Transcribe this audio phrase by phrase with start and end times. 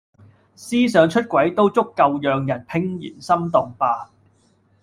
[0.55, 4.09] 思想出軌都足夠讓人怦然心動吧！